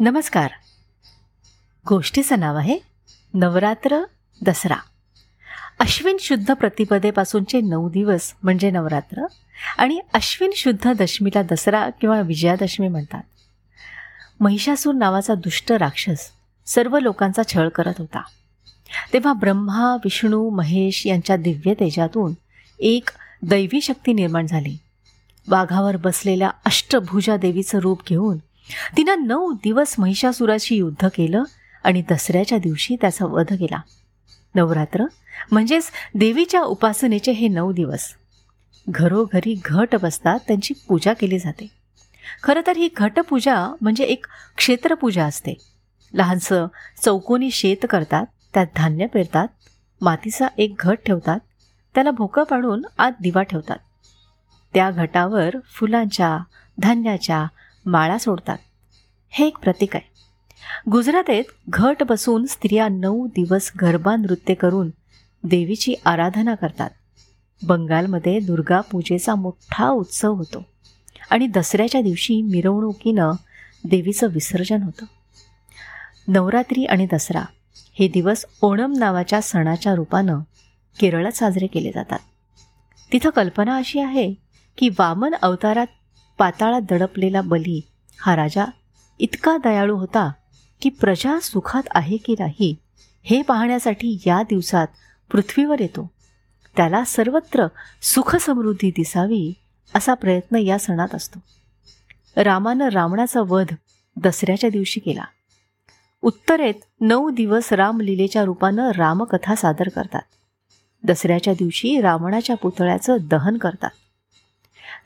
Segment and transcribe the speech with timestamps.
[0.00, 0.50] नमस्कार.
[1.88, 2.78] गोष्टीचं नाव आहे
[3.34, 4.00] नवरात्र
[4.44, 4.76] दसरा.
[5.80, 9.26] अश्विन शुद्ध प्रतिपदेपासूनचे नऊ दिवस म्हणजे नवरात्र
[9.78, 13.22] आणि अश्विन शुद्ध दशमीला दसरा किंवा विजयादशमी म्हणतात.
[14.40, 16.30] महिषासूर नावाचा दुष्ट राक्षस
[16.66, 18.22] सर्व लोकांचा छळ करत होता.
[19.12, 22.32] तेव्हा ब्रह्मा विष्णू महेश यांच्या दिव्य तेजातून
[22.78, 23.08] एक
[23.42, 24.78] दैवी शक्ती निर्माण झाली.
[25.48, 28.36] वाघावर बसलेल्या अष्टभुजा देवीचं रूप घेऊन
[28.96, 31.42] तिनं नऊ दिवस महिषासुराशी युद्ध केलं
[31.84, 33.80] आणि दसऱ्याच्या दिवशी त्याचा वध केला.
[34.54, 35.04] नवरात्र
[35.52, 38.14] म्हणजेच देवीच्या उपासनेचे हे नऊ दिवस.
[38.88, 41.66] घरोघरी घट बसतात त्यांची पूजा केली जाते.
[42.42, 44.26] खरं तर ही घटपूजा म्हणजे एक
[44.56, 45.54] क्षेत्रपूजा असते.
[46.14, 46.66] लहानसं
[47.02, 49.48] चौकोनी शेत करतात त्यात धान्य पेरतात
[50.00, 51.38] मातीचा एक घट ठेवतात
[51.94, 53.76] त्याला भोकं पाडून आत दिवा ठेवतात.
[54.74, 56.38] त्या घटावर फुलांच्या
[56.78, 57.46] धान्याच्या
[57.86, 58.58] माळा सोडतात.
[59.28, 60.14] हे एक प्रतीक आहे.
[60.90, 64.90] गुजरातेत घट बसून स्त्रिया नऊ दिवस गरबा नृत्य करून
[65.44, 66.90] देवीची आराधना करतात.
[67.62, 70.66] बंगालमध्ये दुर्गा पूजेचा मोठा उत्सव होतो
[71.30, 73.32] आणि दसऱ्याच्या दिवशी मिरवणुकीनं
[73.84, 75.04] देवीचं विसर्जन होतं.
[76.28, 80.40] नवरात्री आणि दसरा हे दिवस ओणम नावाच्या सणाच्या रूपानं
[81.00, 82.18] केरळात साजरे केले जातात.
[83.12, 84.34] तिथं कल्पना अशी आहे
[84.78, 85.86] की वामन अवतारात
[86.38, 87.80] पाताळात दडपलेला बली.
[88.18, 88.64] हा राजा
[89.18, 90.32] इतका दयाळू होता
[90.80, 92.76] की प्रजा सुखात आहे की नाही
[93.22, 94.86] हे पाहण्यासाठी या दिवसात
[95.32, 96.10] पृथ्वीवर येतो.
[96.76, 97.66] त्याला सर्वत्र
[98.02, 99.52] सुखसमृद्धी दिसावी
[99.94, 101.38] असा प्रयत्न या सणात असतो.
[102.36, 103.66] रामानं रावणाचा वध
[104.16, 105.24] दसऱ्याच्या दिवशी केला.
[106.22, 110.22] उत्तरेत नऊ दिवस रामलीलेच्या रूपानं रामकथा सादर करतात.
[111.04, 113.90] दसऱ्याच्या दिवशी रावणाच्या पुतळ्याचं दहन करतात.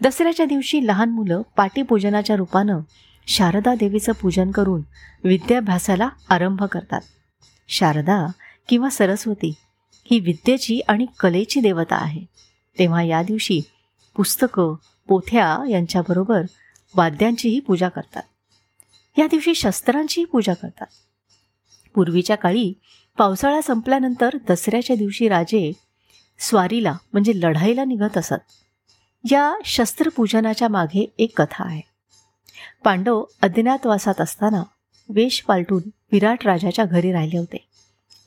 [0.03, 2.79] दसऱ्याच्या दिवशी लहान मुलं पाटीपूजनाच्या रूपानं
[3.27, 4.83] शारदा देवीचं पूजन करून
[5.25, 7.01] विद्याभ्यासाला आरंभ करतात.
[7.69, 8.27] शारदा
[8.69, 9.55] किंवा सरस्वती
[10.11, 12.25] ही विद्येची आणि कलेची देवता आहे.
[12.79, 13.61] तेव्हा या दिवशी
[14.17, 14.75] पुस्तकं
[15.09, 16.43] पोथ्या यांच्याबरोबर
[16.95, 18.23] वाद्यांचीही पूजा करतात.
[19.19, 20.87] या दिवशी शस्त्रांचीही पूजा करतात.
[21.95, 22.73] पूर्वीच्या काळी
[23.19, 25.73] पावसाळा संपल्यानंतर दसऱ्याच्या दिवशी राजे
[26.39, 28.35] स्वारीला म्हणजे लढाईला निघत असत.
[29.25, 31.81] या शस्त्रपूजनाच्या मागे एक कथा आहे.
[32.85, 34.63] पांडव अज्ञातवासात असताना
[35.09, 37.69] वेश पालटून विराट राजाच्या घरी राहिले होते.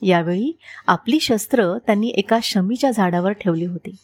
[0.02, 3.96] यावेळी आपली शस्त्र त्यांनी एका शमीच्या झाडावर ठेवली होती.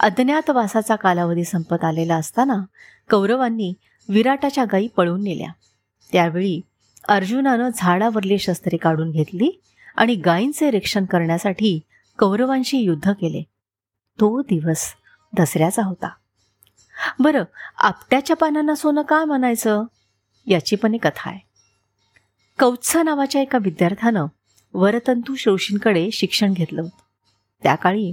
[0.00, 2.64] अज्ञातवासाचा कालावधी संपत आलेला असताना
[3.10, 3.72] कौरवांनी
[4.08, 5.48] विराटाच्या गायी पळून नेल्या.
[6.12, 6.60] त्यावेळी
[7.08, 9.60] अर्जुनानं झाडावरली शस्त्रे काढून घेतली
[9.96, 11.80] आणि गायींचे रक्षण करण्यासाठी
[12.18, 13.42] कौरवांशी युद्ध केले.
[14.20, 14.94] तो दिवस
[15.38, 16.08] दसऱ्याचा होता.
[17.18, 17.44] बरं
[17.76, 19.82] आपट्याच्या पानांना सोनं काय म्हणायचं?
[20.46, 21.38] याची पण एक कथा आहे
[22.58, 24.26] कौत्सा नावाच्या एका विद्यार्थ्यानं
[24.74, 27.02] वरतंतू शोषींकडे शिक्षण घेतलं होतं.
[27.62, 28.12] त्या काळी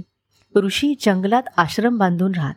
[0.56, 2.54] ऋषी जंगलात आश्रम बांधून राहत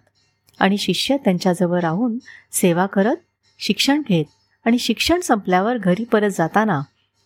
[0.59, 2.17] आणि शिष्य त्यांच्याजवळ राहून
[2.51, 3.15] सेवा करत
[3.59, 4.25] शिक्षण घेत
[4.65, 6.81] आणि शिक्षण संपल्यावर घरी परत जाताना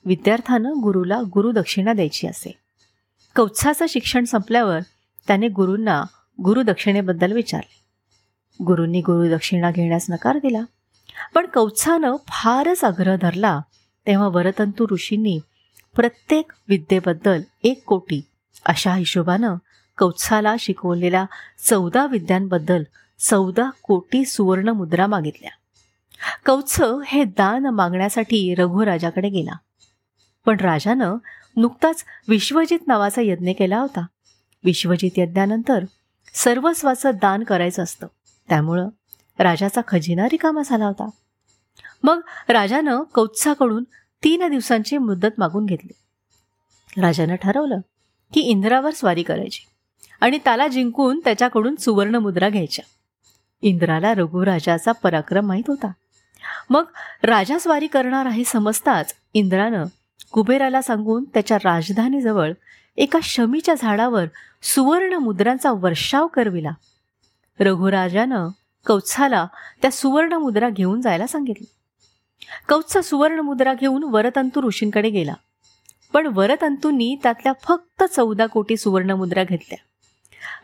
[0.05, 2.57] विद्यार्थ्यानं गुरुला गुरुदक्षिणा द्यायची असे.
[3.35, 4.79] कौत्साचं शिक्षण संपल्यावर
[5.27, 6.03] त्याने गुरूंना
[6.43, 7.79] गुरुदक्षिणेबद्दल विचारले.
[8.63, 10.61] गुरूंनी गुरुदक्षिणा घेण्यास नकार दिला.
[11.35, 13.61] पण कौत्सानं फारच आग्रह धरला
[14.07, 15.39] तेव्हा वरतंतू ऋषींनी
[15.95, 18.21] प्रत्येक विद्येबद्दल एक कोटी
[18.65, 19.55] अशा हिशोबानं
[19.97, 21.25] कौत्साला शिकवलेल्या
[21.69, 22.83] चौदा विद्यांबद्दल
[23.19, 25.51] चौदा कोटी सुवर्ण मुद्रा मागितल्या.
[26.45, 29.57] कौत्स हे दान मागण्यासाठी रघुराजाकडे गेला.
[30.45, 31.15] पण राजानं
[31.57, 34.05] नुकताच विश्वजित नावाचा यज्ञ केला होता.
[34.63, 35.85] विश्वजित यज्ञानंतर
[36.33, 38.07] सर्वस्वाचं दान करायचं असतं.
[38.49, 38.89] त्यामुळं
[39.39, 41.09] राजाचा खजिना रिकामा झाला होता.
[42.03, 43.83] मग राजानं कौत्साकडून
[44.23, 45.91] तीन दिवसांची मुदत मागून घेतली.
[47.01, 47.79] राजानं ठरवलं
[48.33, 49.65] की इंद्रावर स्वारी करायची
[50.21, 52.85] आणि त्याला जिंकून त्याच्याकडून सुवर्ण मुद्रा घ्यायच्या.
[53.61, 55.91] इंद्राला रघुराजाचा पराक्रम माहीत होता.
[56.69, 56.85] मग
[57.23, 59.85] राजा स्वारी करणार आहे समजताच इंद्रानं
[60.31, 62.51] कुबेराला सांगून त्याच्या राजधानीजवळ
[62.97, 64.25] एका शमीच्या झाडावर
[64.61, 66.69] सुवर्ण मुद्रांचा वर्षाव करविला.
[67.59, 68.49] रघुराजानं
[68.85, 69.47] कौत्साला
[69.81, 71.65] त्या सुवर्ण मुद्रा घेऊन जायला सांगितली.
[72.69, 75.33] कौत्स सुवर्ण मुद्रा घेऊन वरतंतू ऋषींकडे गेला.
[76.13, 79.77] पण वरतंतूंनी त्यातल्या फक्त चौदा कोटी सुवर्ण मुद्रा घेतल्या.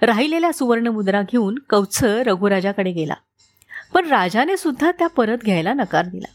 [0.06, 3.14] राहिलेल्या सुवर्ण मुद्रा घेऊन कौत्स रघुराजाकडे गेला.
[3.94, 6.32] पण राजाने सुद्धा त्या परत घ्यायला नकार दिला.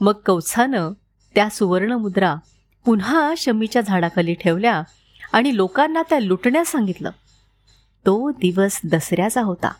[0.00, 0.92] मग कौत्सानं
[1.34, 2.34] त्या सुवर्णमुद्रा
[2.84, 4.82] पुन्हा शमीच्या झाडाखाली ठेवल्या
[5.32, 7.10] आणि लोकांना त्या लुटण्यास सांगितलं.
[8.06, 9.72] तो दिवस दसऱ्याचा होता.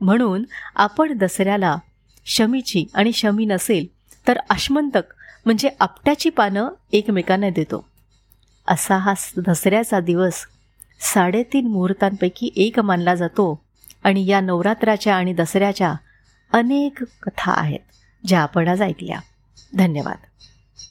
[0.00, 0.44] म्हणून
[0.76, 1.76] आपण दसऱ्याला
[2.26, 3.86] शमीची आणि शमी नसेल
[4.28, 5.02] तर अश्मंतक
[5.44, 7.88] म्हणजे आपट्याची पानं एकमेकांना देतो.
[8.68, 10.34] असा हा दसऱ्याचा दिवस
[11.00, 13.62] साडेतीन मुहूर्तांपैकी एक मानला जातो
[14.04, 15.94] आणि या नवरात्राच्या आणि दसऱ्याच्या
[16.52, 17.80] अनेक कथा आहेत
[18.26, 19.20] ज्या आपण आज ऐकल्या.
[19.76, 20.16] धन्यवाद.